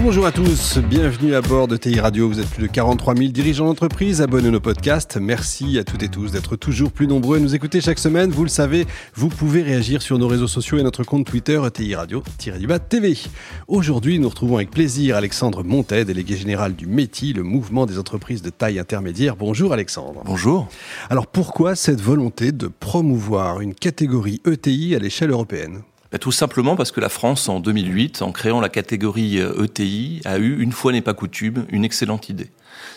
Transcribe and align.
Bonjour 0.00 0.26
à 0.26 0.32
tous, 0.32 0.78
bienvenue 0.78 1.34
à 1.34 1.40
bord 1.40 1.66
de 1.66 1.76
TI 1.76 1.98
Radio. 1.98 2.28
Vous 2.28 2.38
êtes 2.38 2.48
plus 2.48 2.62
de 2.62 2.68
43 2.68 3.16
000 3.16 3.30
dirigeants 3.30 3.66
d'entreprise, 3.66 4.22
abonnés 4.22 4.46
à 4.46 4.50
nos 4.52 4.60
podcasts. 4.60 5.16
Merci 5.16 5.76
à 5.76 5.82
toutes 5.82 6.04
et 6.04 6.08
tous 6.08 6.30
d'être 6.30 6.54
toujours 6.54 6.92
plus 6.92 7.08
nombreux 7.08 7.38
à 7.38 7.40
nous 7.40 7.56
écouter 7.56 7.80
chaque 7.80 7.98
semaine. 7.98 8.30
Vous 8.30 8.44
le 8.44 8.48
savez, 8.48 8.86
vous 9.14 9.28
pouvez 9.28 9.60
réagir 9.62 10.00
sur 10.00 10.16
nos 10.18 10.28
réseaux 10.28 10.46
sociaux 10.46 10.78
et 10.78 10.84
notre 10.84 11.02
compte 11.02 11.26
Twitter 11.26 11.60
TI 11.74 11.96
Radio-TV. 11.96 13.18
Aujourd'hui, 13.66 14.20
nous 14.20 14.28
retrouvons 14.28 14.56
avec 14.56 14.70
plaisir 14.70 15.16
Alexandre 15.16 15.64
Montet, 15.64 16.04
délégué 16.04 16.36
général 16.36 16.76
du 16.76 16.86
METI, 16.86 17.32
le 17.32 17.42
mouvement 17.42 17.84
des 17.84 17.98
entreprises 17.98 18.40
de 18.40 18.50
taille 18.50 18.78
intermédiaire. 18.78 19.34
Bonjour 19.34 19.72
Alexandre. 19.72 20.22
Bonjour. 20.24 20.68
Alors 21.10 21.26
pourquoi 21.26 21.74
cette 21.74 22.00
volonté 22.00 22.52
de 22.52 22.68
promouvoir 22.68 23.60
une 23.60 23.74
catégorie 23.74 24.40
ETI 24.46 24.94
à 24.94 25.00
l'échelle 25.00 25.30
européenne? 25.30 25.82
Bah, 26.10 26.18
tout 26.18 26.32
simplement 26.32 26.74
parce 26.74 26.90
que 26.90 27.00
la 27.00 27.08
France, 27.08 27.48
en 27.48 27.60
2008, 27.60 28.22
en 28.22 28.32
créant 28.32 28.60
la 28.60 28.68
catégorie 28.68 29.38
ETI, 29.38 30.22
euh, 30.24 30.28
e 30.28 30.28
a 30.28 30.38
eu, 30.38 30.60
une 30.60 30.72
fois 30.72 30.92
n'est 30.92 31.02
pas 31.02 31.14
coutume, 31.14 31.66
une 31.68 31.84
excellente 31.84 32.28
idée. 32.28 32.50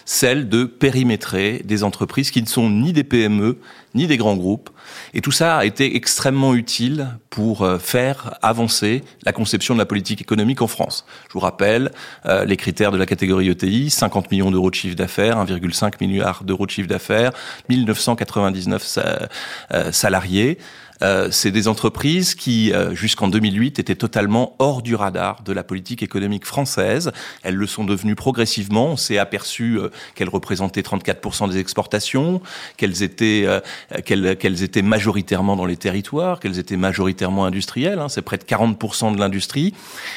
Celle 0.05 0.47
de 0.47 0.63
périmétrer 0.63 1.61
des 1.65 1.83
entreprises 1.83 2.31
qui 2.31 2.41
ne 2.41 2.47
sont 2.47 2.69
ni 2.69 2.93
des 2.93 3.03
PME, 3.03 3.57
ni 3.95 4.07
des 4.07 4.17
grands 4.17 4.37
groupes. 4.37 4.69
Et 5.13 5.21
tout 5.21 5.31
ça 5.31 5.57
a 5.57 5.65
été 5.65 5.95
extrêmement 5.95 6.53
utile 6.53 7.07
pour 7.29 7.63
euh, 7.63 7.77
faire 7.77 8.37
avancer 8.41 9.03
la 9.23 9.33
conception 9.33 9.73
de 9.73 9.79
la 9.79 9.85
politique 9.85 10.21
économique 10.21 10.61
en 10.61 10.67
France. 10.67 11.05
Je 11.27 11.33
vous 11.33 11.39
rappelle 11.39 11.91
euh, 12.25 12.45
les 12.45 12.57
critères 12.57 12.91
de 12.91 12.97
la 12.97 13.05
catégorie 13.05 13.49
ETI, 13.49 13.89
50 13.89 14.31
millions 14.31 14.51
d'euros 14.51 14.69
de 14.69 14.75
chiffre 14.75 14.95
d'affaires, 14.95 15.37
1,5 15.43 15.93
milliard 16.01 16.43
d'euros 16.43 16.65
de 16.65 16.71
chiffre 16.71 16.87
d'affaires, 16.87 17.31
1999 17.69 18.99
salariés. 19.91 20.57
Euh, 21.03 21.29
c'est 21.31 21.51
des 21.51 21.67
entreprises 21.67 22.35
qui, 22.35 22.71
euh, 22.73 22.93
jusqu'en 22.93 23.27
2008, 23.27 23.79
étaient 23.79 23.95
totalement 23.95 24.55
hors 24.59 24.81
du 24.81 24.95
radar 24.95 25.41
de 25.43 25.53
la 25.53 25.63
politique 25.63 26.03
économique 26.03 26.45
française. 26.45 27.11
Elles 27.43 27.55
le 27.55 27.67
sont 27.67 27.83
devenues 27.83 28.15
progressivement. 28.15 28.91
On 28.91 28.97
s'est 28.97 29.17
aperçu 29.17 29.79
euh, 29.79 29.89
qu'elles 30.15 30.29
représentaient 30.29 30.81
34% 30.81 31.49
des 31.49 31.57
exportations, 31.57 32.41
qu'elles 32.77 33.03
étaient, 33.03 33.47
qu'elles, 34.05 34.63
étaient 34.63 34.70
majoritairement 34.81 35.57
dans 35.57 35.65
les 35.65 35.75
territoires, 35.75 36.39
qu'elles 36.39 36.57
étaient 36.59 36.77
majoritairement 36.77 37.43
industrielles. 37.43 37.99
Hein, 37.99 38.07
c'est 38.07 38.21
près 38.21 38.37
de 38.37 38.43
40% 38.43 39.13
de 39.13 39.19
l'industrie. 39.19 39.73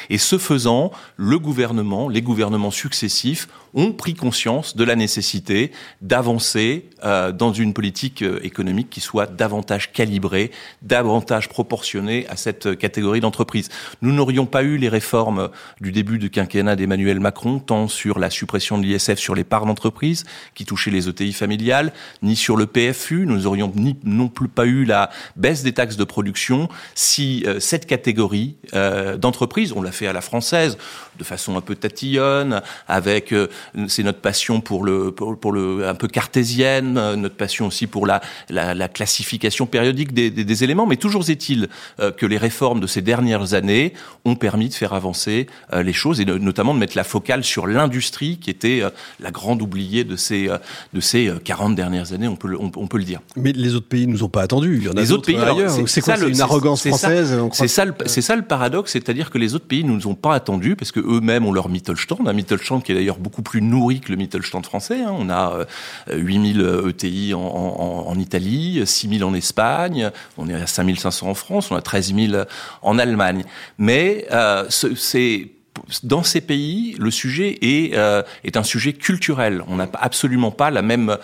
Et 0.09 0.17
ce 0.17 0.37
faisant, 0.37 0.91
le 1.17 1.37
gouvernement, 1.37 2.07
les 2.07 2.21
gouvernements 2.21 2.71
successifs 2.71 3.49
ont 3.75 3.91
pris 3.91 4.13
conscience 4.13 4.75
de 4.75 4.83
la 4.83 4.95
nécessité 4.95 5.71
d'avancer 6.01 6.89
dans 7.03 7.53
une 7.53 7.73
politique 7.73 8.23
économique 8.41 8.89
qui 8.89 9.01
soit 9.01 9.27
davantage 9.27 9.91
calibrée, 9.91 10.49
davantage 10.81 11.49
proportionné 11.49 12.25
à 12.29 12.35
cette 12.35 12.77
catégorie 12.77 13.19
d'entreprise. 13.19 13.69
Nous 14.01 14.11
n'aurions 14.11 14.45
pas 14.45 14.63
eu 14.63 14.77
les 14.77 14.89
réformes 14.89 15.49
du 15.81 15.91
début 15.91 16.17
du 16.17 16.29
quinquennat 16.29 16.75
d'Emmanuel 16.75 17.19
Macron, 17.19 17.59
tant 17.59 17.87
sur 17.87 18.17
la 18.17 18.29
suppression 18.29 18.77
de 18.77 18.83
l'ISF 18.83 19.19
sur 19.19 19.35
les 19.35 19.43
parts 19.43 19.65
d'entreprise 19.65 20.23
qui 20.53 20.65
touchaient 20.65 20.91
les 20.91 21.07
ETI 21.09 21.33
familiales, 21.33 21.91
ni 22.21 22.35
sur 22.35 22.57
le 22.57 22.65
PFU. 22.65 23.25
Nous 23.25 23.47
aurions 23.47 23.71
ni 23.75 23.97
non 24.03 24.27
plus 24.27 24.47
pas 24.47 24.65
eu 24.65 24.85
la 24.85 25.09
baisse 25.35 25.63
des 25.63 25.73
taxes 25.73 25.97
de 25.97 26.03
production 26.03 26.69
si 26.93 27.43
euh, 27.45 27.59
cette 27.59 27.85
catégorie 27.85 28.55
euh, 28.73 29.17
d'entreprises, 29.17 29.73
on 29.73 29.81
l'a 29.81 29.91
fait 29.91 30.07
à 30.07 30.13
la 30.13 30.21
française, 30.21 30.77
de 31.17 31.23
façon 31.23 31.57
un 31.57 31.61
peu 31.61 31.75
tatillonne, 31.75 32.61
avec 32.87 33.31
euh, 33.31 33.47
c'est 33.87 34.03
notre 34.03 34.19
passion 34.19 34.61
pour 34.61 34.83
le 34.83 35.11
pour, 35.11 35.51
le 35.51 35.87
un 35.87 35.95
peu 35.95 36.07
cartésienne, 36.07 36.93
notre 36.93 37.35
passion 37.35 37.67
aussi 37.67 37.87
pour 37.87 38.05
la 38.05 38.21
la, 38.49 38.73
la 38.73 38.87
classification 38.87 39.65
périodique 39.65 40.13
des, 40.13 40.29
des, 40.29 40.43
des 40.43 40.63
éléments, 40.63 40.85
mais 40.85 40.97
toujours 40.97 41.29
est-il 41.29 41.67
euh, 41.99 42.11
que 42.11 42.25
les 42.25 42.37
réformes 42.37 42.79
de 42.79 42.87
ces 42.87 43.01
dernières 43.01 43.53
années 43.53 43.93
ont 44.23 44.35
permis 44.35 44.69
de 44.69 44.73
faire 44.73 44.93
avancer 44.93 45.47
euh, 45.73 45.83
les 45.83 45.93
choses 45.93 46.19
et 46.21 46.25
notamment 46.25 46.73
de 46.73 46.79
mettre 46.79 46.97
la 46.97 47.03
focale 47.03 47.43
sur 47.43 47.67
l'industrie 47.67 48.37
qui 48.37 48.49
était 48.49 48.81
euh, 48.81 48.89
la 49.19 49.31
grande 49.31 49.61
oubliée 49.61 50.03
de 50.03 50.15
ces 50.15 50.49
de 50.93 50.99
ces 50.99 51.31
40 51.43 51.75
dernières 51.75 52.13
années, 52.13 52.27
on 52.27 52.35
peut 52.35 52.47
le, 52.47 52.57
on, 52.59 52.69
peut 52.69 52.97
le 52.97 53.03
dire. 53.03 53.21
Mais 53.35 53.51
les 53.51 53.75
autres 53.75 53.87
pays 53.87 54.07
nous 54.07 54.23
ont 54.23 54.29
pas 54.29 54.41
attendus. 54.41 54.77
Il 54.77 54.83
y 54.83 54.89
en 54.89 54.93
a 54.93 55.01
les 55.01 55.11
autres 55.11 55.25
pays 55.25 55.37
ailleurs. 55.37 55.71
C'est 55.87 56.01
quoi 56.01 56.17
C'est 56.17 56.29
une 56.29 56.41
arrogance 56.41 56.87
française 56.87 57.39
C'est 57.53 57.67
ça, 57.67 57.85
c'est 58.05 58.21
ça 58.21 58.35
le 58.35 58.43
paradoxe, 58.43 58.91
c'est-à-dire 58.91 59.29
que 59.29 59.37
les 59.37 59.55
autres 59.55 59.65
pays 59.65 59.83
nous 59.83 60.07
ont 60.07 60.15
pas 60.15 60.35
attendus 60.35 60.75
parce 60.75 60.91
que 60.91 60.99
eux-mêmes 60.99 61.45
ont 61.45 61.51
leur 61.51 61.69
Mittelstand, 61.69 62.19
un 62.25 62.33
Mittelstand 62.33 62.81
qui 62.81 62.91
est 62.91 62.95
d'ailleurs 62.95 63.17
beaucoup 63.17 63.41
plus 63.41 63.54
nourri 63.61 63.99
que 63.99 64.11
le 64.11 64.17
Mittelstand 64.17 64.63
français. 64.63 65.01
Hein. 65.01 65.13
On 65.17 65.29
a 65.29 65.65
8000 66.11 66.83
ETI 66.89 67.33
en, 67.33 67.39
en, 67.39 68.07
en 68.07 68.19
Italie, 68.19 68.81
6000 68.85 69.23
en 69.23 69.33
Espagne, 69.33 70.11
on 70.37 70.49
est 70.49 70.53
à 70.53 70.67
5500 70.67 71.27
en 71.27 71.33
France, 71.33 71.71
on 71.71 71.75
a 71.75 71.81
13 71.81 72.13
000 72.15 72.43
en 72.81 72.99
Allemagne. 72.99 73.43
Mais 73.77 74.27
euh, 74.31 74.65
c'est 74.69 75.54
dans 76.03 76.23
ces 76.23 76.41
pays, 76.41 76.95
le 76.99 77.11
sujet 77.11 77.57
est, 77.61 77.95
euh, 77.95 78.23
est 78.43 78.57
un 78.57 78.63
sujet 78.63 78.93
culturel. 78.93 79.63
On 79.67 79.75
n'a 79.75 79.89
absolument 79.93 80.51
pas 80.51 80.71
la 80.71 80.81
même, 80.81 81.17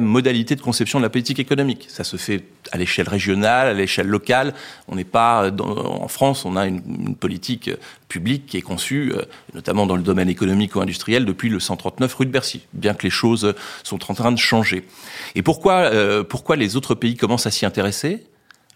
modalité 0.00 0.56
de 0.56 0.60
conception 0.60 0.98
de 0.98 1.04
la 1.04 1.10
politique 1.10 1.38
économique. 1.38 1.86
Ça 1.88 2.04
se 2.04 2.16
fait 2.16 2.44
à 2.72 2.78
l'échelle 2.78 3.08
régionale, 3.08 3.68
à 3.68 3.72
l'échelle 3.72 4.08
locale. 4.08 4.54
On 4.88 4.96
n'est 4.96 5.04
pas 5.04 5.50
en 5.50 6.08
France, 6.08 6.44
on 6.44 6.56
a 6.56 6.66
une, 6.66 7.14
politique 7.14 7.70
publique 8.08 8.46
qui 8.46 8.56
est 8.56 8.62
conçue, 8.62 9.12
euh, 9.12 9.22
notamment 9.54 9.86
dans 9.86 9.96
le 9.96 10.02
domaine 10.02 10.28
économique 10.28 10.74
ou 10.76 10.80
industriel, 10.80 11.24
depuis 11.24 11.48
le 11.48 11.60
139 11.60 12.14
rue 12.14 12.26
de 12.26 12.30
Bercy. 12.30 12.62
Bien 12.72 12.94
que 12.94 13.04
les 13.04 13.10
choses 13.10 13.54
sont 13.82 14.10
en 14.10 14.14
train 14.14 14.32
de 14.32 14.38
changer. 14.38 14.86
Et 15.34 15.42
euh, 15.66 16.24
pourquoi 16.24 16.56
les 16.56 16.76
autres 16.76 16.94
pays 16.94 17.16
commencent 17.16 17.46
à 17.46 17.50
s'y 17.50 17.64
intéresser? 17.64 18.24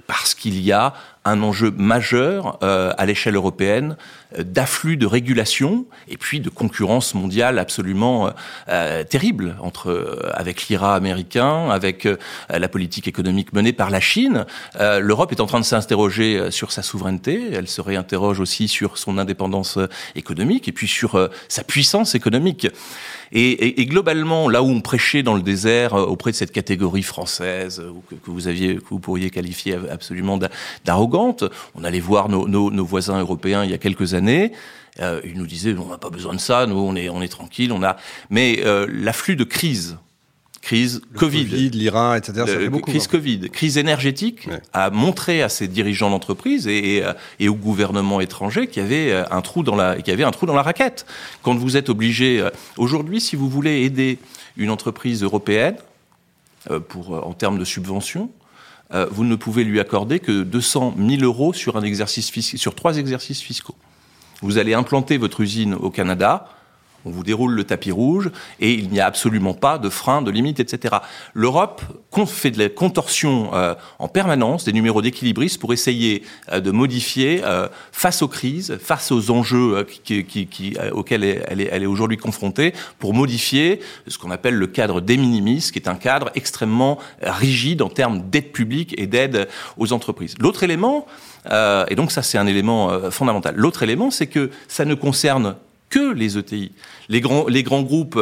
Parce 0.06 0.34
qu'il 0.34 0.60
y 0.62 0.72
a 0.72 0.94
un 1.28 1.42
enjeu 1.42 1.72
majeur 1.76 2.58
euh, 2.62 2.92
à 2.96 3.06
l'échelle 3.06 3.36
européenne 3.36 3.96
euh, 4.36 4.42
d'afflux 4.42 4.96
de 4.96 5.06
régulation 5.06 5.86
et 6.08 6.16
puis 6.16 6.40
de 6.40 6.48
concurrence 6.48 7.14
mondiale 7.14 7.58
absolument 7.58 8.30
euh, 8.68 9.04
terrible 9.04 9.56
entre 9.60 10.18
avec 10.34 10.68
l'IRA 10.68 10.94
américain, 10.94 11.70
avec 11.70 12.08
la 12.48 12.68
politique 12.68 13.08
économique 13.08 13.52
menée 13.52 13.72
par 13.72 13.90
la 13.90 14.00
Chine. 14.00 14.46
L'Europe 14.78 15.32
est 15.32 15.40
en 15.40 15.46
train 15.46 15.60
de 15.60 15.64
s'interroger 15.64 16.50
sur 16.50 16.72
sa 16.72 16.82
souveraineté, 16.82 17.50
elle 17.52 17.68
se 17.68 17.80
réinterroge 17.80 18.40
aussi 18.40 18.68
sur 18.68 18.98
son 18.98 19.18
indépendance 19.18 19.78
économique 20.14 20.68
et 20.68 20.72
puis 20.72 20.88
sur 20.88 21.28
sa 21.48 21.64
puissance 21.64 22.14
économique. 22.14 22.68
Et, 23.32 23.84
globalement, 23.86 24.48
là 24.48 24.62
où 24.62 24.68
on 24.68 24.80
prêchait 24.80 25.22
dans 25.22 25.34
le 25.34 25.42
désert 25.42 25.92
auprès 25.94 26.30
de 26.30 26.36
cette 26.36 26.52
catégorie 26.52 27.02
française 27.02 27.82
que, 28.08 28.14
que 28.14 28.30
vous 28.30 28.48
aviez, 28.48 28.76
que 28.76 28.88
vous 28.90 29.00
pourriez 29.00 29.30
qualifier 29.30 29.76
absolument 29.90 30.38
on 31.74 31.84
allait 31.84 32.00
voir 32.00 32.28
nos, 32.28 32.84
voisins 32.84 33.20
européens 33.20 33.64
il 33.64 33.70
y 33.70 33.74
a 33.74 33.78
quelques 33.78 34.14
années. 34.14 34.52
Euh, 35.00 35.20
ils 35.24 35.38
nous 35.38 35.46
disaient 35.46 35.76
on 35.78 35.90
n'a 35.90 35.98
pas 35.98 36.10
besoin 36.10 36.34
de 36.34 36.40
ça, 36.40 36.66
nous 36.66 36.76
on 36.76 36.96
est 36.96 37.08
on 37.08 37.22
est 37.22 37.28
tranquille, 37.28 37.72
on 37.72 37.82
a. 37.82 37.96
Mais 38.30 38.60
euh, 38.64 38.86
l'afflux 38.90 39.36
de 39.36 39.44
crise, 39.44 39.96
crise 40.60 41.02
Covid, 41.14 41.70
l'Iran, 41.70 42.14
etc. 42.14 42.32
Ça 42.38 42.46
fait 42.46 42.68
beaucoup, 42.68 42.90
crise 42.90 43.04
hein. 43.04 43.10
Covid, 43.12 43.50
crise 43.50 43.78
énergétique 43.78 44.48
a 44.72 44.90
montré 44.90 45.42
à 45.42 45.48
ces 45.48 45.68
dirigeants 45.68 46.10
d'entreprise 46.10 46.66
et, 46.66 47.04
et, 47.38 47.48
au 47.48 47.54
gouvernement 47.54 48.20
étranger 48.20 48.66
qu'il 48.66 48.82
y 48.82 48.86
avait 48.86 49.12
euh, 49.12 49.24
un 49.30 49.40
trou 49.40 49.62
dans 49.62 49.76
la 49.76 49.96
qu'il 49.96 50.08
y 50.08 50.12
avait 50.12 50.24
un 50.24 50.32
trou 50.32 50.46
dans 50.46 50.56
la 50.56 50.62
raquette. 50.62 51.06
Quand 51.42 51.54
vous 51.54 51.76
êtes 51.76 51.90
obligé 51.90 52.44
aujourd'hui, 52.76 53.20
si 53.20 53.36
vous 53.36 53.48
voulez 53.48 53.82
aider 53.82 54.18
une 54.56 54.70
entreprise 54.70 55.22
européenne 55.22 55.76
pour 56.88 57.24
en 57.24 57.32
termes 57.32 57.58
de 57.58 57.64
subventions, 57.64 58.30
euh, 58.94 59.06
vous 59.10 59.24
ne 59.24 59.36
pouvez 59.36 59.64
lui 59.64 59.80
accorder 59.80 60.20
que 60.20 60.42
200 60.42 60.94
000 60.98 61.22
euros 61.22 61.52
sur 61.52 61.76
un 61.76 61.82
exercice 61.82 62.30
sur 62.30 62.74
trois 62.74 62.96
exercices 62.96 63.40
fiscaux. 63.40 63.76
Vous 64.40 64.58
allez 64.58 64.74
implanter 64.74 65.18
votre 65.18 65.40
usine 65.40 65.74
au 65.74 65.90
Canada, 65.90 66.48
on 67.04 67.10
vous 67.10 67.22
déroule 67.22 67.52
le 67.52 67.64
tapis 67.64 67.90
rouge 67.90 68.30
et 68.60 68.72
il 68.72 68.90
n'y 68.90 69.00
a 69.00 69.06
absolument 69.06 69.54
pas 69.54 69.78
de 69.78 69.88
frein, 69.88 70.22
de 70.22 70.30
limite, 70.30 70.60
etc. 70.60 70.96
L'Europe 71.34 71.82
fait 72.26 72.50
de 72.50 72.58
la 72.58 72.68
contorsion 72.68 73.54
euh, 73.54 73.74
en 73.98 74.08
permanence, 74.08 74.64
des 74.64 74.72
numéros 74.72 75.02
d'équilibristes 75.02 75.60
pour 75.60 75.72
essayer 75.72 76.22
euh, 76.52 76.60
de 76.60 76.70
modifier 76.70 77.42
euh, 77.44 77.68
face 77.92 78.22
aux 78.22 78.28
crises, 78.28 78.78
face 78.80 79.12
aux 79.12 79.30
enjeux 79.30 79.86
auxquels 80.92 81.24
elle 81.48 81.60
est, 81.60 81.68
elle 81.70 81.82
est 81.82 81.86
aujourd'hui 81.86 82.16
confrontée, 82.16 82.74
pour 82.98 83.14
modifier 83.14 83.80
ce 84.06 84.18
qu'on 84.18 84.30
appelle 84.30 84.54
le 84.54 84.66
cadre 84.66 85.00
des 85.00 85.16
minimis, 85.16 85.70
qui 85.72 85.78
est 85.78 85.88
un 85.88 85.94
cadre 85.94 86.30
extrêmement 86.34 86.98
rigide 87.22 87.82
en 87.82 87.88
termes 87.88 88.22
d'aide 88.30 88.52
publique 88.52 88.94
et 88.98 89.06
d'aide 89.06 89.48
aux 89.76 89.92
entreprises. 89.92 90.34
L'autre 90.40 90.62
élément, 90.62 91.06
et 91.46 91.94
donc 91.94 92.10
ça 92.10 92.22
c'est 92.22 92.38
un 92.38 92.46
élément 92.46 93.10
fondamental, 93.10 93.54
l'autre 93.56 93.82
élément 93.82 94.10
c'est 94.10 94.26
que 94.26 94.50
ça 94.66 94.84
ne 94.84 94.94
concerne 94.94 95.56
que 95.90 96.12
les 96.12 96.38
ETI. 96.38 96.72
Les 97.08 97.20
grands, 97.20 97.46
les 97.46 97.62
grands 97.62 97.82
groupes 97.82 98.18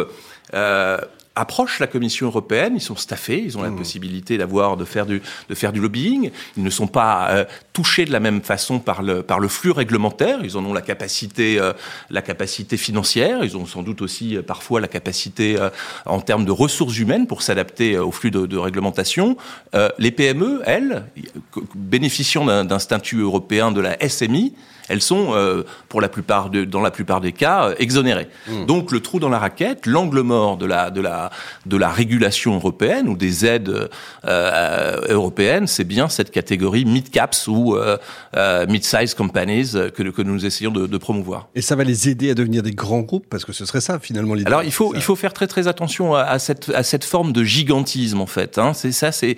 euh, 0.54 0.98
approchent 1.36 1.80
la 1.80 1.86
Commission 1.86 2.26
européenne, 2.26 2.72
ils 2.74 2.80
sont 2.80 2.96
staffés, 2.96 3.42
ils 3.44 3.56
ont 3.58 3.62
la 3.62 3.68
mmh. 3.68 3.76
possibilité 3.76 4.38
d'avoir 4.38 4.78
de 4.78 4.86
faire 4.86 5.04
du 5.04 5.22
de 5.48 5.54
faire 5.54 5.72
du 5.72 5.80
lobbying, 5.80 6.30
ils 6.56 6.62
ne 6.62 6.70
sont 6.70 6.86
pas 6.86 7.28
euh, 7.30 7.44
touchés 7.74 8.06
de 8.06 8.12
la 8.12 8.20
même 8.20 8.40
façon 8.40 8.78
par 8.78 9.02
le 9.02 9.22
par 9.22 9.38
le 9.38 9.48
flux 9.48 9.70
réglementaire, 9.70 10.40
ils 10.42 10.56
en 10.56 10.64
ont 10.64 10.72
la 10.72 10.80
capacité 10.80 11.60
euh, 11.60 11.74
la 12.08 12.22
capacité 12.22 12.78
financière, 12.78 13.44
ils 13.44 13.56
ont 13.56 13.66
sans 13.66 13.82
doute 13.82 14.00
aussi 14.00 14.36
euh, 14.36 14.42
parfois 14.42 14.80
la 14.80 14.88
capacité 14.88 15.56
en 16.06 16.20
termes 16.20 16.46
de 16.46 16.50
ressources 16.50 16.98
humaines 16.98 17.26
pour 17.26 17.42
s'adapter 17.42 17.98
au 17.98 18.10
flux 18.10 18.30
de, 18.30 18.46
de 18.46 18.56
réglementation. 18.56 19.36
les 19.98 20.10
PME, 20.10 20.62
elles, 20.64 21.04
bénéficiant 21.74 22.64
d'un 22.64 22.78
statut 22.78 23.20
européen 23.20 23.72
de 23.72 23.80
la 23.80 23.96
SMI, 24.08 24.54
elles 24.88 25.03
sont, 25.03 25.35
euh, 25.35 25.62
pour 25.88 26.00
la 26.00 26.09
plupart 26.09 26.50
de, 26.50 26.65
dans 26.65 26.81
la 26.81 26.91
plupart 26.91 27.21
des 27.21 27.33
cas, 27.33 27.69
euh, 27.69 27.75
exonérées. 27.79 28.29
Hmm. 28.49 28.67
Donc 28.67 28.93
le 28.93 29.00
trou 29.00 29.19
dans 29.19 29.29
la 29.29 29.38
raquette, 29.38 29.87
l'angle 29.87 30.21
mort 30.21 30.56
de 30.56 30.67
la, 30.67 30.91
de, 30.91 31.00
la, 31.00 31.31
de 31.67 31.77
la 31.77 31.88
régulation 31.88 32.55
européenne 32.55 33.09
ou 33.09 33.17
des 33.17 33.47
aides 33.47 33.88
euh, 34.25 35.00
européennes, 35.09 35.67
c'est 35.67 35.85
bien 35.85 36.09
cette 36.09 36.31
catégorie 36.31 36.85
mid-caps 36.85 37.49
ou 37.49 37.77
mid-size 38.69 39.15
companies 39.15 39.73
que, 39.94 40.03
que 40.11 40.23
nous 40.23 40.44
essayons 40.47 40.71
de, 40.71 40.87
de, 40.87 40.99
promouvoir. 40.99 41.49
Et 41.55 41.62
ça 41.62 41.77
va 41.77 41.85
les 41.85 42.09
aider 42.09 42.31
à 42.31 42.35
devenir 42.35 42.62
des 42.62 42.73
grands 42.73 43.00
groupes 43.00 43.27
parce 43.29 43.44
que 43.44 43.53
ce 43.53 43.65
serait 43.65 43.81
ça 43.81 43.99
finalement 43.99 44.35
l'idée. 44.35 44.47
Alors 44.47 44.62
il 44.62 44.73
faut, 44.73 44.94
il 44.94 45.03
faut 45.03 45.17
faire 45.17 45.33
très 45.33 45.47
très 45.47 45.69
attention 45.69 46.15
à, 46.15 46.23
à, 46.23 46.38
cette, 46.38 46.71
à 46.71 46.83
cette 46.83 47.05
forme 47.05 47.33
de 47.33 47.43
gigantisme 47.44 48.21
en 48.21 48.27
fait. 48.27 48.59
Hein. 48.59 48.73
C'est 48.75 48.93
ça, 48.93 49.12
c'est 49.12 49.37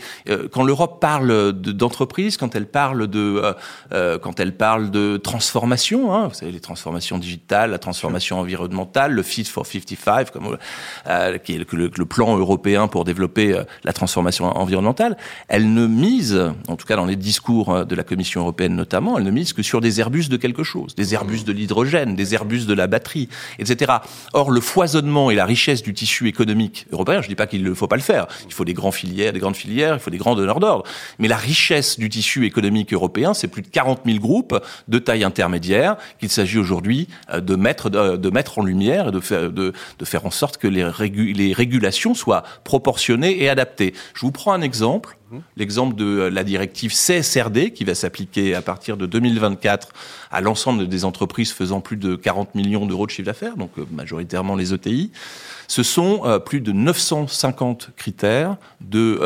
quand 0.53 0.63
l'Europe 0.63 1.01
parle 1.01 1.53
d'entreprise, 1.53 2.37
quand 2.37 2.55
elle 2.55 2.67
parle 2.67 3.07
de, 3.07 3.55
quand 3.91 4.41
elle 4.41 4.57
parle 4.57 4.91
de 4.91 5.17
transformation, 5.39 6.13
hein, 6.13 6.27
vous 6.27 6.35
savez, 6.35 6.51
les 6.51 6.59
transformations 6.59 7.17
digitales, 7.17 7.71
la 7.71 7.79
transformation 7.79 8.41
environnementale, 8.41 9.13
le 9.13 9.23
Fit 9.23 9.45
for 9.45 9.65
55, 9.65 10.33
comme, 10.33 10.59
euh, 11.07 11.39
qui 11.39 11.55
est 11.55 11.59
le, 11.59 11.91
le, 11.97 12.07
plan 12.07 12.37
européen 12.37 12.89
pour 12.89 13.05
développer 13.05 13.53
euh, 13.53 13.63
la 13.85 13.93
transformation 13.93 14.47
environnementale, 14.47 15.17
elle 15.47 15.73
ne 15.73 15.87
mise, 15.87 16.43
en 16.67 16.75
tout 16.75 16.87
cas 16.87 16.97
dans 16.97 17.07
les 17.07 17.15
discours 17.15 17.73
euh, 17.73 17.85
de 17.85 17.95
la 17.95 18.03
Commission 18.03 18.41
européenne 18.41 18.75
notamment, 18.75 19.17
elle 19.17 19.23
ne 19.23 19.31
mise 19.31 19.53
que 19.53 19.63
sur 19.63 19.81
des 19.81 20.01
Airbus 20.01 20.29
de 20.29 20.37
quelque 20.37 20.65
chose, 20.65 20.97
des 20.97 21.15
Airbus 21.15 21.45
de 21.45 21.53
l'hydrogène, 21.53 22.17
des 22.17 22.35
Airbus 22.35 22.67
de 22.67 22.75
la 22.75 22.89
batterie, 22.89 23.29
etc. 23.61 23.93
Or, 24.33 24.51
le 24.51 24.61
foisonnement 24.61 25.31
et 25.31 25.37
la 25.37 25.45
richesse 25.45 25.85
du 25.85 25.95
tissu 25.95 26.27
économique 26.27 26.87
européen, 26.91 27.23
je 27.23 27.29
dis 27.29 27.37
pas 27.37 27.47
qu'il 27.47 27.63
ne 27.63 27.75
faut 27.75 27.87
pas 27.87 27.97
le 27.97 28.03
faire, 28.03 28.27
il 28.45 28.53
faut 28.53 28.65
des 28.65 28.75
grands 28.75 28.91
filières, 28.91 29.33
des 29.33 29.39
grandes 29.39 29.57
filières, 29.57 29.95
il 29.95 30.01
faut 30.01 30.11
des 30.11 30.19
grands 30.19 30.35
donneurs 30.35 30.59
d'ordre, 30.59 30.83
mais 31.21 31.29
la 31.29 31.37
richesse 31.37 31.97
du 31.97 32.09
tissu 32.09 32.45
économique 32.45 32.93
européen, 32.93 33.35
c'est 33.35 33.47
plus 33.47 33.63
de 33.63 33.69
40 33.69 34.01
000 34.05 34.19
groupes 34.19 34.61
de 34.89 34.99
taille 34.99 35.28
intermédiaire 35.29 35.97
qu'il 36.19 36.31
s'agit 36.31 36.59
aujourd'hui 36.59 37.09
euh, 37.31 37.41
de 37.41 37.55
mettre, 37.55 37.91
de, 37.91 38.31
mettre 38.31 38.59
en 38.59 38.65
lumière 38.65 39.09
et 39.09 39.13
de 39.13 39.21
faire, 39.21 40.27
en 40.27 40.31
sorte 40.31 40.57
que 40.57 40.67
les 40.67 41.53
régulations 41.53 42.15
soient 42.15 42.43
proportionnées 42.65 43.43
et 43.43 43.49
adaptées. 43.49 43.95
Je 44.15 44.23
vous 44.23 44.33
prends 44.33 44.53
un 44.53 44.63
exemple 44.63 45.18
l'exemple 45.57 45.95
de 45.97 46.05
euh, 46.05 46.31
la 46.31 46.45
directive 46.45 46.93
CSRD 46.93 47.73
qui 47.73 47.85
va 47.85 47.95
s'appliquer 47.95 48.55
à 48.55 48.63
partir 48.63 48.97
de 48.97 49.07
2024 49.07 49.89
à 50.31 50.41
l'ensemble 50.41 50.89
des 50.89 51.05
entreprises 51.05 51.53
faisant 51.53 51.81
plus 51.81 51.97
de 51.97 52.17
40 52.17 52.55
millions 52.55 52.87
d'euros 52.87 53.07
de 53.07 53.11
chiffre 53.11 53.27
d'affaires, 53.27 53.57
donc 53.57 53.71
euh, 53.79 53.85
majoritairement 53.91 54.57
les 54.57 54.73
ETI. 54.73 55.11
Ce 55.67 55.83
sont 55.83 56.23
euh, 56.25 56.39
plus 56.39 56.61
de 56.61 56.73
950 56.73 57.91
critères 57.97 58.57
de, 58.81 59.21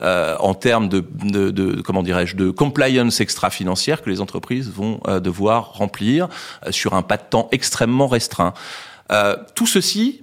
en 0.00 0.54
termes 0.54 0.88
de, 0.88 1.04
de, 1.24 1.50
de 1.50 1.80
comment 1.80 2.02
dirais-je, 2.02 2.36
de 2.36 2.50
compliance 2.50 3.20
extra-financière 3.20 4.02
que 4.02 4.10
les 4.10 4.20
entreprises 4.20 4.70
vont 4.70 5.00
devoir 5.20 5.74
remplir 5.74 6.28
sur 6.70 6.94
un 6.94 7.02
pas 7.02 7.16
de 7.16 7.24
temps 7.28 7.48
extrêmement 7.52 8.06
restreint. 8.06 8.54
tout 9.54 9.66
ceci 9.66 10.22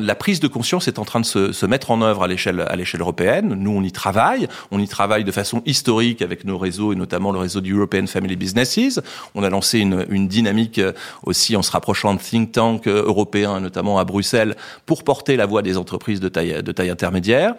la 0.00 0.14
prise 0.14 0.40
de 0.40 0.48
conscience 0.48 0.88
est 0.88 0.98
en 0.98 1.04
train 1.04 1.20
de 1.20 1.26
se, 1.26 1.66
mettre 1.66 1.90
en 1.90 2.02
œuvre 2.02 2.22
à 2.22 2.26
l'échelle 2.28 2.64
européenne. 3.00 3.54
Nous, 3.54 3.70
on 3.70 3.82
y 3.82 3.92
travaille. 3.92 4.48
On 4.70 4.78
y 4.78 4.88
travaille 4.88 5.24
de 5.24 5.32
façon 5.32 5.62
historique 5.66 6.22
avec 6.22 6.44
nos 6.44 6.58
réseaux 6.58 6.92
et 6.92 6.96
notamment 6.96 7.32
le 7.32 7.38
réseau 7.38 7.60
du 7.60 7.74
European 7.74 8.06
Family 8.06 8.36
Businesses. 8.36 9.00
On 9.34 9.42
a 9.42 9.50
lancé 9.50 9.78
une, 9.80 10.28
dynamique 10.28 10.78
euh, 10.78 10.92
aussi 11.24 11.56
en 11.56 11.62
se 11.62 11.70
rapprochant 11.70 12.14
de 12.14 12.20
think 12.20 12.52
tanks 12.52 12.86
euh, 12.86 13.04
européens, 13.04 13.60
notamment 13.60 13.98
à 13.98 14.04
Bruxelles, 14.04 14.56
pour 14.86 15.04
porter 15.04 15.36
la 15.36 15.46
voix 15.46 15.62
des 15.62 15.76
entreprises 15.76 16.20
de 16.20 16.28
taille 16.28 16.90
intermédiaire. 16.90 17.54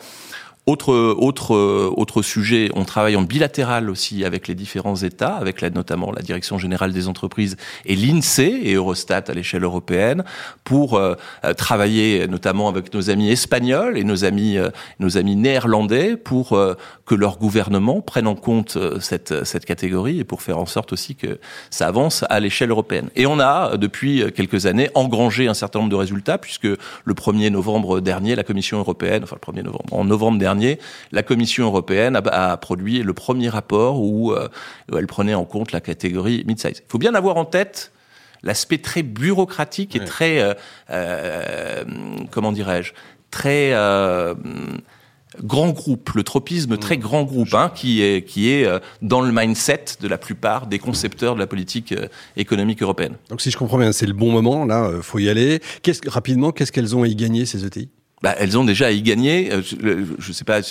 Autre, 0.65 0.93
autre, 0.93 1.53
autre 1.97 2.21
sujet, 2.21 2.69
on 2.73 2.85
travaille 2.85 3.17
en 3.17 3.21
bilatéral 3.21 3.89
aussi 3.89 4.23
avec 4.23 4.47
les 4.47 4.55
différents 4.55 4.95
États, 4.95 5.35
avec 5.35 5.59
la, 5.59 5.69
notamment 5.69 6.09
la 6.13 6.21
Direction 6.21 6.57
générale 6.57 6.93
des 6.93 7.09
entreprises 7.09 7.57
et 7.85 7.97
l'INSEE 7.97 8.61
et 8.63 8.73
Eurostat 8.75 9.25
à 9.27 9.33
l'échelle 9.33 9.65
européenne, 9.65 10.23
pour 10.63 10.93
euh, 10.93 11.15
euh, 11.43 11.53
travailler 11.53 12.29
notamment 12.29 12.69
avec 12.69 12.93
nos 12.93 13.09
amis 13.09 13.29
espagnols 13.29 13.97
et 13.97 14.05
nos 14.05 14.23
amis, 14.23 14.57
euh, 14.57 14.69
nos 14.99 15.17
amis 15.17 15.35
néerlandais 15.35 16.15
pour 16.15 16.57
que 17.05 17.15
leur 17.15 17.37
gouvernement 17.37 17.99
prenne 17.99 18.27
en 18.27 18.35
compte 18.35 18.77
cette, 19.01 19.43
cette 19.43 19.65
catégorie 19.65 20.21
et 20.21 20.23
pour 20.23 20.41
faire 20.41 20.59
en 20.59 20.65
sorte 20.65 20.93
aussi 20.93 21.15
que 21.15 21.39
ça 21.71 21.87
avance 21.87 22.23
à 22.29 22.39
l'échelle 22.39 22.69
européenne. 22.69 23.09
Et 23.17 23.25
on 23.25 23.37
a, 23.41 23.75
depuis 23.75 24.23
quelques 24.33 24.65
années, 24.65 24.89
engrangé 24.95 25.49
un 25.49 25.53
certain 25.53 25.79
nombre 25.79 25.91
de 25.91 25.97
résultats, 25.97 26.37
puisque 26.37 26.63
le 26.63 27.13
1er 27.13 27.49
novembre 27.49 27.99
dernier, 27.99 28.35
la 28.35 28.43
Commission 28.43 28.79
européenne, 28.79 29.23
enfin 29.23 29.35
le 29.45 29.53
1er 29.53 29.63
novembre, 29.63 29.85
en 29.91 30.05
novembre 30.05 30.39
dernier, 30.39 30.52
la 31.11 31.23
Commission 31.23 31.65
européenne 31.65 32.19
a, 32.25 32.57
produit 32.57 33.03
le 33.03 33.13
premier 33.13 33.49
rapport 33.49 33.97
euh, 33.97 34.49
où, 34.91 34.97
elle 34.97 35.07
prenait 35.07 35.33
en 35.33 35.45
compte 35.45 35.71
la 35.71 35.81
catégorie 35.81 36.43
mid-size. 36.47 36.81
Il 36.85 36.89
faut 36.89 36.97
bien 36.97 37.15
avoir 37.15 37.37
en 37.37 37.45
tête 37.45 37.91
l'aspect 38.41 38.77
très 38.77 39.03
bureaucratique 39.03 39.95
et 39.95 40.03
très, 40.03 40.39
euh, 40.39 40.53
euh, 40.89 41.83
comment 42.31 42.51
dirais-je, 42.51 42.93
très 43.31 43.73
grand 45.43 45.69
groupe, 45.69 46.11
le 46.11 46.21
tropisme 46.21 46.77
très 46.77 46.95
mmh. 46.95 46.99
grand 46.99 47.23
groupe, 47.23 47.55
hein, 47.55 47.71
qui 47.73 48.03
est 48.03 48.23
qui 48.23 48.51
est 48.51 48.67
dans 49.01 49.21
le 49.21 49.31
mindset 49.31 49.85
de 49.99 50.07
la 50.07 50.19
plupart 50.19 50.67
des 50.67 50.77
concepteurs 50.77 51.33
de 51.33 51.39
la 51.39 51.47
politique 51.47 51.95
économique 52.37 52.83
européenne. 52.83 53.15
Donc 53.29 53.41
si 53.41 53.49
je 53.49 53.57
comprends 53.57 53.79
bien, 53.79 53.91
c'est 53.93 54.05
le 54.05 54.13
bon 54.13 54.31
moment 54.31 54.63
là, 54.65 54.91
faut 55.01 55.17
y 55.17 55.29
aller. 55.29 55.59
Qu'est-ce 55.81 56.07
rapidement, 56.07 56.51
qu'est-ce 56.51 56.71
qu'elles 56.71 56.95
ont 56.95 57.01
à 57.01 57.07
y 57.07 57.15
gagner 57.15 57.47
ces 57.47 57.65
ETI 57.65 57.89
bah, 58.23 58.33
elles 58.39 58.57
ont 58.57 58.63
déjà 58.63 58.87
à 58.87 58.91
y 58.91 59.01
gagner. 59.01 59.51
Euh, 59.51 59.61
je 59.61 60.27
ne 60.29 60.33
sais 60.33 60.45
pas, 60.45 60.61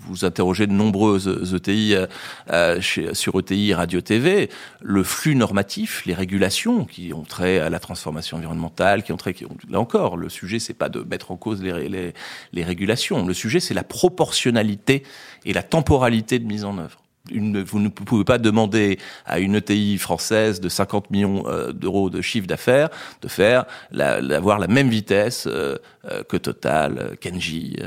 vous 0.00 0.26
interrogez 0.26 0.66
de 0.66 0.72
nombreuses 0.72 1.54
ETI 1.54 1.94
euh, 1.94 2.06
euh, 2.52 2.80
sur 3.14 3.38
ETI 3.38 3.72
Radio 3.72 4.02
TV. 4.02 4.50
Le 4.82 5.02
flux 5.02 5.34
normatif, 5.34 6.04
les 6.04 6.12
régulations 6.12 6.84
qui 6.84 7.14
ont 7.14 7.22
trait 7.22 7.58
à 7.58 7.70
la 7.70 7.78
transformation 7.78 8.36
environnementale, 8.36 9.02
qui 9.02 9.12
ont 9.12 9.16
trait, 9.16 9.32
qui 9.32 9.46
ont, 9.46 9.56
là 9.70 9.80
encore, 9.80 10.18
le 10.18 10.28
sujet 10.28 10.58
c'est 10.58 10.74
pas 10.74 10.90
de 10.90 11.00
mettre 11.00 11.30
en 11.30 11.36
cause 11.36 11.62
les, 11.62 11.88
les, 11.88 12.12
les 12.52 12.64
régulations. 12.64 13.24
Le 13.24 13.34
sujet 13.34 13.60
c'est 13.60 13.74
la 13.74 13.84
proportionnalité 13.84 15.04
et 15.46 15.54
la 15.54 15.62
temporalité 15.62 16.38
de 16.38 16.44
mise 16.44 16.66
en 16.66 16.76
œuvre 16.76 17.03
une, 17.30 17.62
vous 17.62 17.78
ne 17.78 17.88
pouvez 17.88 18.24
pas 18.24 18.36
demander 18.36 18.98
à 19.24 19.38
une 19.38 19.54
ETI 19.54 19.96
française 19.96 20.60
de 20.60 20.68
50 20.68 21.10
millions 21.10 21.44
euh, 21.46 21.72
d'euros 21.72 22.10
de 22.10 22.20
chiffre 22.20 22.46
d'affaires 22.46 22.90
de 23.22 23.28
faire 23.28 23.64
d'avoir 23.92 24.58
la, 24.58 24.66
même 24.66 24.88
vitesse 24.88 25.46
euh, 25.46 25.78
euh, 26.10 26.22
que 26.22 26.36
Total, 26.36 27.16
Kenji, 27.20 27.78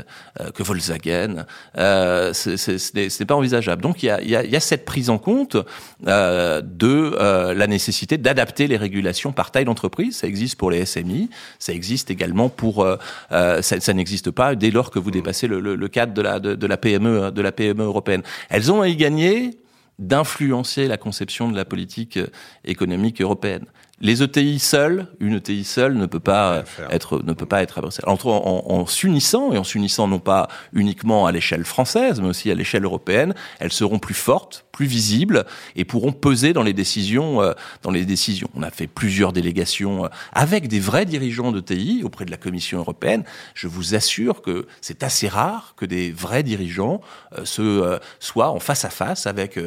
que 0.55 0.63
Volkswagen. 0.63 1.45
ce 1.75 3.19
n'est 3.19 3.25
pas 3.25 3.35
envisageable. 3.35 3.83
Donc 3.83 4.01
il 4.01 4.07
y 4.07 4.09
a, 4.09 4.21
y, 4.23 4.35
a, 4.35 4.43
y 4.43 4.55
a, 4.55 4.59
cette 4.59 4.85
prise 4.85 5.11
en 5.11 5.19
compte 5.19 5.57
de 6.01 7.53
la 7.53 7.67
nécessité 7.67 8.17
d'adapter 8.17 8.67
les 8.67 8.77
régulations 8.77 9.31
par 9.31 9.51
taille 9.51 9.65
d'entreprise. 9.65 10.17
Ça 10.17 10.27
existe 10.27 10.55
pour 10.55 10.71
les 10.71 10.85
SMI, 10.85 11.29
ça 11.59 11.73
existe 11.73 12.09
également 12.09 12.49
pour 12.49 12.87
ça, 13.29 13.61
ça 13.61 13.93
n'existe 13.93 14.31
pas 14.31 14.55
dès 14.55 14.71
lors 14.71 14.89
que 14.89 14.97
vous 14.97 15.11
dépassez 15.11 15.47
le, 15.47 15.59
le, 15.59 15.87
cadre 15.87 16.13
de 16.13 16.21
la 16.21 16.39
de, 16.39 16.55
de 16.55 16.67
la 16.67 16.77
PME 16.77 17.31
de 17.31 17.41
la 17.41 17.51
PME 17.51 17.83
européenne. 17.83 18.23
Elles 18.49 18.71
ont 18.71 18.81
à 18.81 18.87
y 18.87 18.95
gagner 18.95 19.26
dernier, 19.27 19.57
d'influencer 19.99 20.87
la 20.87 20.97
conception 20.97 21.49
de 21.49 21.55
la 21.55 21.65
politique 21.65 22.17
euh, 22.17 22.27
économique 22.63 23.21
européenne. 23.21 23.65
Les 23.99 24.21
ETI 24.21 24.59
seuls, 24.59 25.07
une 25.19 25.37
ETI 25.37 25.63
seule 25.63 25.95
ne 25.95 26.05
peut 26.05 26.19
pas 26.19 26.63
être 26.91 27.23
ne 27.23 27.33
peut 27.33 27.47
pas 27.47 27.63
être 27.63 27.81
En, 28.05 28.13
en, 28.13 28.63
en 28.71 28.85
s'unissant 28.85 29.53
et 29.53 29.57
en 29.57 29.63
s'unissant 29.63 30.07
non 30.07 30.19
pas 30.19 30.49
uniquement 30.71 31.25
à 31.25 31.31
l'échelle 31.31 31.65
française, 31.65 32.21
mais 32.21 32.27
aussi 32.27 32.51
à 32.51 32.53
l'échelle 32.53 32.83
européenne, 32.83 33.33
elles 33.59 33.71
seront 33.71 33.97
plus 33.97 34.13
fortes, 34.13 34.67
plus 34.71 34.85
visibles 34.85 35.45
et 35.75 35.83
pourront 35.83 36.11
peser 36.11 36.53
dans 36.53 36.61
les 36.61 36.73
décisions. 36.73 37.41
Euh, 37.41 37.53
dans 37.81 37.89
les 37.89 38.05
décisions, 38.05 38.47
on 38.53 38.61
a 38.61 38.69
fait 38.69 38.85
plusieurs 38.85 39.33
délégations 39.33 40.05
euh, 40.05 40.09
avec 40.31 40.67
des 40.67 40.79
vrais 40.79 41.05
dirigeants 41.05 41.51
d'ETI 41.51 42.03
auprès 42.03 42.25
de 42.25 42.29
la 42.29 42.37
Commission 42.37 42.77
européenne. 42.77 43.23
Je 43.55 43.67
vous 43.67 43.95
assure 43.95 44.43
que 44.43 44.67
c'est 44.79 45.01
assez 45.01 45.27
rare 45.27 45.73
que 45.75 45.87
des 45.87 46.11
vrais 46.11 46.43
dirigeants 46.43 47.01
euh, 47.35 47.45
se 47.45 47.99
soient 48.19 48.51
en 48.51 48.59
face 48.59 48.85
à 48.85 48.91
face 48.91 49.25
avec 49.25 49.59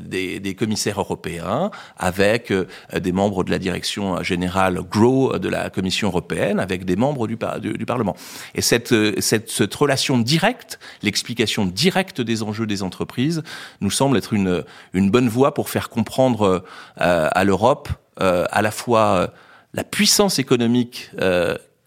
des, 0.00 0.40
des 0.40 0.54
commissaires 0.54 1.00
européens, 1.00 1.70
avec 1.98 2.52
des 2.98 3.12
membres 3.12 3.44
de 3.44 3.50
la 3.50 3.58
direction 3.58 4.22
générale 4.22 4.80
GROW 4.90 5.38
de 5.38 5.48
la 5.48 5.70
Commission 5.70 6.08
européenne 6.08 6.60
avec 6.60 6.84
des 6.84 6.96
membres 6.96 7.26
du, 7.26 7.38
du, 7.60 7.86
Parlement. 7.86 8.16
Et 8.54 8.62
cette, 8.62 8.94
cette, 9.20 9.50
cette 9.50 9.74
relation 9.74 10.18
directe, 10.18 10.78
l'explication 11.02 11.66
directe 11.66 12.20
des 12.20 12.42
enjeux 12.42 12.66
des 12.66 12.82
entreprises, 12.82 13.42
nous 13.80 13.90
semble 13.90 14.16
être 14.16 14.32
une, 14.32 14.64
une 14.92 15.10
bonne 15.10 15.28
voie 15.28 15.54
pour 15.54 15.68
faire 15.68 15.88
comprendre 15.88 16.64
euh, 17.00 17.28
à 17.32 17.44
l'Europe 17.44 17.88
euh, 18.20 18.44
à 18.50 18.62
la 18.62 18.70
fois 18.70 19.16
euh, 19.16 19.26
la 19.74 19.84
puissance 19.84 20.38
économique 20.38 21.10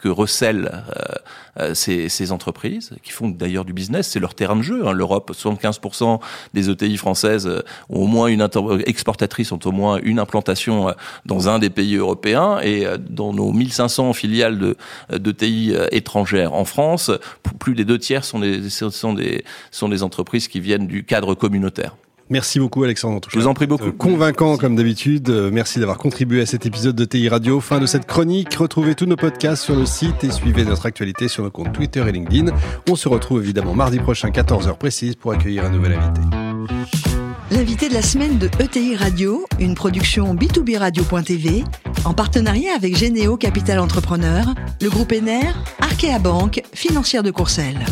que 0.05 0.09
recèlent 0.09 0.83
ces, 1.73 2.09
ces, 2.09 2.31
entreprises, 2.31 2.91
qui 3.01 3.11
font 3.11 3.27
d'ailleurs 3.29 3.65
du 3.65 3.73
business, 3.73 4.09
c'est 4.09 4.19
leur 4.19 4.35
terrain 4.35 4.55
de 4.55 4.61
jeu. 4.61 4.85
Hein. 4.85 4.91
L'Europe, 4.91 5.31
75% 5.33 6.19
des 6.53 6.69
ETI 6.69 6.97
françaises 6.97 7.49
ont 7.89 8.03
au 8.03 8.05
moins 8.07 8.27
une 8.27 8.47
exportatrices 8.85 9.51
ont 9.51 9.59
au 9.65 9.71
moins 9.71 9.99
une 10.03 10.19
implantation 10.19 10.93
dans 11.25 11.49
un 11.49 11.57
des 11.57 11.71
pays 11.71 11.95
européens 11.95 12.59
et 12.61 12.85
dans 13.09 13.33
nos 13.33 13.51
1500 13.51 14.13
filiales 14.13 14.59
de 14.59 14.77
d'ETI 15.09 15.73
étrangères 15.91 16.53
en 16.53 16.65
France, 16.65 17.09
plus 17.57 17.73
des 17.73 17.85
deux 17.85 17.97
tiers 17.97 18.23
sont 18.23 18.39
des 18.39 20.03
entreprises 20.03 20.47
qui 20.47 20.59
viennent 20.59 20.87
du 20.87 21.03
cadre 21.03 21.33
communautaire. 21.33 21.95
Merci 22.29 22.59
beaucoup 22.59 22.83
Alexandre. 22.83 23.27
Je 23.31 23.37
vous 23.37 23.47
en 23.47 23.53
prie 23.53 23.67
beaucoup. 23.67 23.91
Convaincant 23.91 24.57
comme 24.57 24.75
d'habitude. 24.75 25.29
Euh, 25.29 25.51
merci 25.53 25.79
d'avoir 25.79 25.97
contribué 25.97 26.41
à 26.41 26.45
cet 26.47 26.65
épisode 26.65 26.95
de 26.95 27.05
TI 27.05 27.29
Radio. 27.29 27.59
Fin 27.59 27.79
de 27.79 27.85
cette 27.85 28.07
chronique. 28.07 28.55
Retrouvez 28.55 28.95
tous 28.95 29.05
nos 29.05 29.15
podcasts 29.15 29.63
sur 29.63 29.75
le 29.75 29.85
site 29.85 30.23
et 30.23 30.31
suivez 30.31 30.65
notre 30.65 30.87
actualité 30.87 31.27
sur 31.27 31.43
nos 31.43 31.51
comptes 31.51 31.73
Twitter 31.73 32.03
et 32.07 32.11
LinkedIn. 32.11 32.51
On 32.89 32.95
se 32.95 33.07
retrouve 33.07 33.43
évidemment 33.43 33.75
mardi 33.75 33.99
prochain 33.99 34.29
14h 34.29 34.75
précise 34.77 35.15
pour 35.15 35.33
accueillir 35.33 35.65
un 35.65 35.69
nouvel 35.69 35.93
invité. 35.93 36.21
L'invité 37.51 37.89
de 37.89 37.93
la 37.93 38.01
semaine 38.01 38.39
de 38.39 38.49
ETI 38.59 38.95
Radio, 38.95 39.45
une 39.59 39.75
production 39.75 40.33
B2B 40.33 40.79
Radio.tv, 40.79 41.63
en 42.03 42.15
partenariat 42.15 42.73
avec 42.75 42.97
Généo 42.97 43.37
Capital 43.37 43.77
Entrepreneur, 43.77 44.55
le 44.81 44.89
groupe 44.89 45.11
ENER, 45.11 45.51
Arkea 45.79 46.17
Banque, 46.19 46.63
financière 46.73 47.21
de 47.21 47.29
Courcelles. 47.29 47.85